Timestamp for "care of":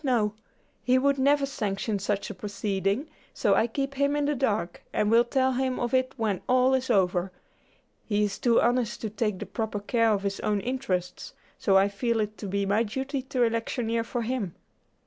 9.79-10.23